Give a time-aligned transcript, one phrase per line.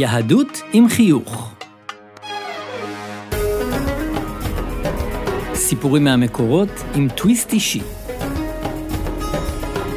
[0.00, 1.54] יהדות עם חיוך.
[5.54, 7.80] סיפורים מהמקורות עם טוויסט אישי.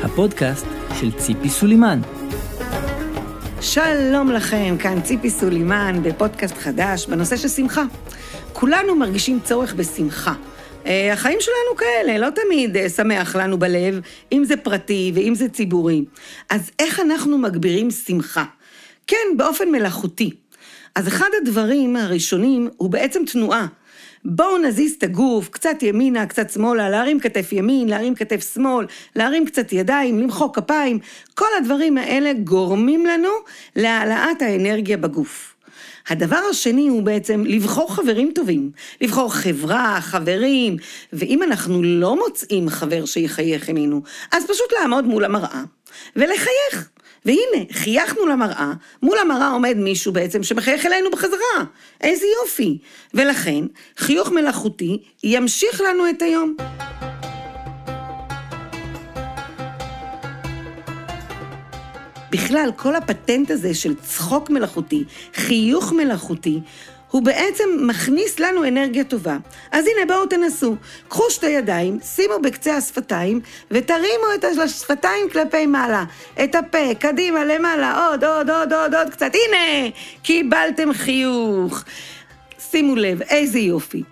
[0.03, 0.65] הפודקאסט
[0.99, 1.99] של ציפי סולימן.
[3.61, 7.83] שלום לכם, כאן ציפי סולימן בפודקאסט חדש בנושא של שמחה.
[8.54, 10.33] כולנו מרגישים צורך בשמחה.
[10.86, 13.99] אה, החיים שלנו כאלה, לא תמיד אה, שמח לנו בלב,
[14.31, 16.05] אם זה פרטי ואם זה ציבורי.
[16.49, 18.43] אז איך אנחנו מגבירים שמחה?
[19.07, 20.29] כן, באופן מלאכותי.
[20.95, 23.67] אז אחד הדברים הראשונים הוא בעצם תנועה.
[24.26, 28.85] בואו נזיז את הגוף, קצת ימינה, קצת שמאלה, להרים כתף ימין, להרים כתף שמאל,
[29.16, 30.99] להרים קצת ידיים, למחוא כפיים,
[31.34, 33.29] כל הדברים האלה גורמים לנו
[33.76, 35.55] להעלאת האנרגיה בגוף.
[36.09, 38.71] הדבר השני הוא בעצם לבחור חברים טובים,
[39.02, 40.77] לבחור חברה, חברים,
[41.13, 45.63] ואם אנחנו לא מוצאים חבר שיחייך אלינו, אז פשוט לעמוד מול המראה
[46.15, 46.90] ולחייך.
[47.25, 51.66] והנה, חייכנו למראה, מול המראה עומד מישהו בעצם שמחייך אלינו בחזרה.
[52.02, 52.77] איזה יופי.
[53.13, 53.63] ולכן,
[53.98, 56.55] חיוך מלאכותי ימשיך לנו את היום.
[62.31, 65.03] בכלל, כל הפטנט הזה של צחוק מלאכותי,
[65.34, 66.59] חיוך מלאכותי,
[67.12, 69.38] הוא בעצם מכניס לנו אנרגיה טובה.
[69.72, 70.75] אז הנה, בואו תנסו.
[71.07, 73.41] קחו שתי ידיים, שימו בקצה השפתיים,
[73.72, 76.03] ותרימו את השפתיים כלפי מעלה.
[76.44, 79.31] את הפה, קדימה, למעלה, עוד, עוד, עוד, עוד, עוד קצת.
[79.34, 79.90] הנה,
[80.23, 81.84] קיבלתם חיוך.
[82.59, 84.03] שימו לב, איזה יופי.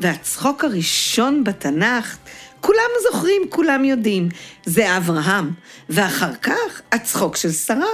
[0.00, 2.16] והצחוק הראשון בתנ"ך,
[2.60, 4.28] כולם זוכרים, כולם יודעים,
[4.66, 5.50] זה אברהם,
[5.88, 7.90] ואחר כך הצחוק של שרה.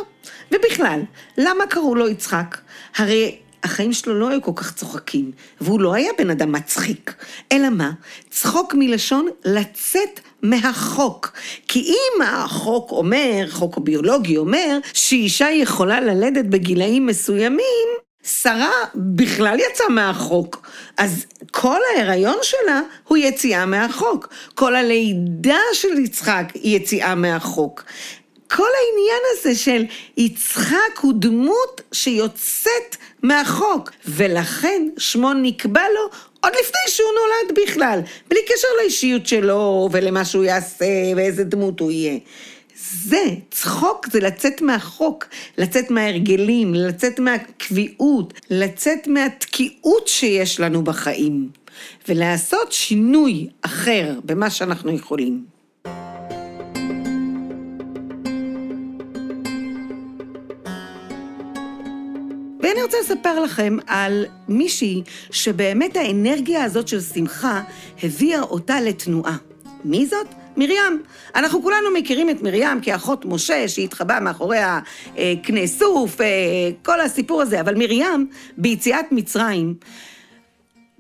[0.53, 1.01] ובכלל,
[1.39, 2.59] למה קראו לו יצחק?
[2.97, 7.15] הרי החיים שלו לא היו כל כך צוחקים, והוא לא היה בן אדם מצחיק.
[7.53, 7.91] אלא מה?
[8.31, 11.33] צחוק מלשון לצאת מהחוק.
[11.69, 17.89] כי אם החוק אומר, חוק הביולוגי אומר, שאישה יכולה ללדת בגילאים מסוימים,
[18.27, 20.69] שרה בכלל יצאה מהחוק.
[20.97, 24.29] אז כל ההיריון שלה הוא יציאה מהחוק.
[24.55, 27.85] כל הלידה של יצחק היא יציאה מהחוק.
[28.51, 29.85] כל העניין הזה של
[30.17, 36.09] יצחק הוא דמות שיוצאת מהחוק, ולכן שמו נקבע לו
[36.41, 40.87] עוד לפני שהוא נולד בכלל, בלי קשר לאישיות שלו ולמה שהוא יעשה
[41.17, 42.19] ואיזה דמות הוא יהיה.
[43.05, 45.25] זה, צחוק זה לצאת מהחוק,
[45.59, 51.49] לצאת מההרגלים, לצאת מהקביעות, לצאת מהתקיעות שיש לנו בחיים,
[52.09, 55.56] ולעשות שינוי אחר במה שאנחנו יכולים.
[62.77, 67.63] ואני רוצה לספר לכם על מישהי שבאמת האנרגיה הזאת של שמחה
[68.03, 69.37] הביאה אותה לתנועה.
[69.85, 70.27] מי זאת?
[70.57, 71.03] מרים.
[71.35, 76.27] אנחנו כולנו מכירים את מרים כאחות משה שהתחבאה מאחורי הקנה סוף, אה,
[76.83, 79.75] כל הסיפור הזה, אבל מרים, ביציאת מצרים,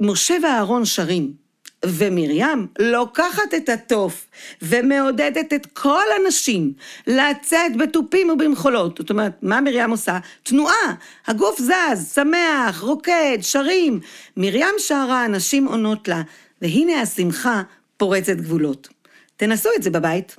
[0.01, 1.46] משה ואהרון שרים.
[1.87, 4.27] ומרים לוקחת את התוף
[4.63, 6.73] ומעודדת את כל הנשים
[7.07, 8.99] לצאת בתופים ובמחולות.
[8.99, 10.19] זאת אומרת, מה מרים עושה?
[10.43, 10.95] תנועה,
[11.27, 14.01] הגוף זז, שמח, רוקד, שרים.
[14.37, 16.23] מרים שרה, הנשים עונות לה,
[16.63, 17.63] והנה השמחה
[17.97, 18.89] פורצת גבולות.
[19.37, 20.37] תנסו את זה בבית.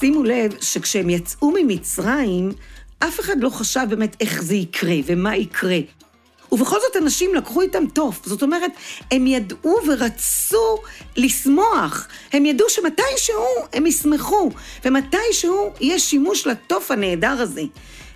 [0.00, 2.52] שימו לב שכשהם יצאו ממצרים,
[2.98, 5.78] אף אחד לא חשב באמת איך זה יקרה ומה יקרה.
[6.52, 8.26] ובכל זאת אנשים לקחו איתם תוף.
[8.26, 8.70] זאת אומרת,
[9.10, 10.76] הם ידעו ורצו
[11.16, 12.08] לשמוח.
[12.32, 14.50] הם ידעו שמתישהו הם ישמחו,
[14.84, 17.62] ומתישהו יהיה שימוש לתוף הנהדר הזה.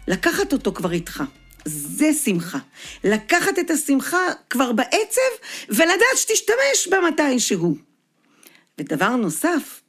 [0.09, 1.23] לקחת אותו כבר איתך.
[1.65, 2.59] זה שמחה.
[3.05, 5.21] לקחת את השמחה כבר בעצב,
[5.69, 7.77] ולדעת שתשתמש בה מתישהו.
[8.79, 9.81] ודבר נוסף,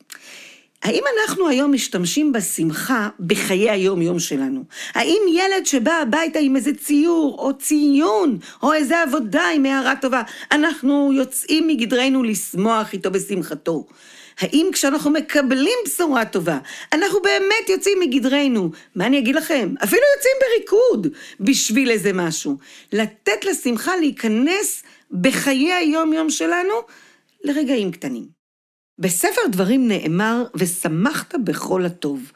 [0.85, 4.63] האם אנחנו היום משתמשים בשמחה בחיי היום-יום שלנו?
[4.93, 10.21] האם ילד שבא הביתה עם איזה ציור, או ציון, או איזה עבודה עם הערה טובה,
[10.51, 13.85] אנחנו יוצאים מגדרנו לשמוח איתו בשמחתו?
[14.39, 16.57] האם כשאנחנו מקבלים בשורה טובה,
[16.93, 18.69] אנחנו באמת יוצאים מגדרנו?
[18.95, 19.73] מה אני אגיד לכם?
[19.83, 21.07] אפילו יוצאים בריקוד
[21.39, 22.57] בשביל איזה משהו.
[22.93, 26.73] לתת לשמחה להיכנס בחיי היום-יום שלנו
[27.43, 28.44] לרגעים קטנים.
[28.99, 32.31] בספר דברים נאמר, ושמחת בכל הטוב.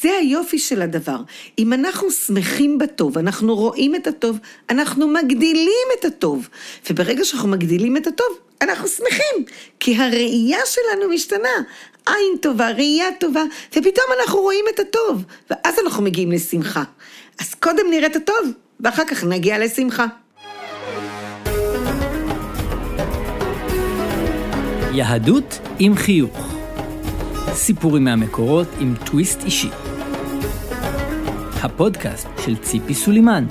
[0.00, 1.16] זה היופי של הדבר.
[1.58, 4.38] אם אנחנו שמחים בטוב, אנחנו רואים את הטוב,
[4.70, 6.48] אנחנו מגדילים את הטוב.
[6.90, 9.44] וברגע שאנחנו מגדילים את הטוב, אנחנו שמחים,
[9.80, 11.48] כי הראייה שלנו משתנה.
[12.06, 16.82] עין טובה, ראייה טובה, ופתאום אנחנו רואים את הטוב, ואז אנחנו מגיעים לשמחה.
[17.40, 18.48] אז קודם נראה את הטוב,
[18.80, 20.06] ואחר כך נגיע לשמחה.
[24.94, 26.54] יהדות עם חיוך.
[27.52, 29.68] סיפורים מהמקורות עם טוויסט אישי.
[31.62, 33.44] הפודקאסט של ציפי סולימן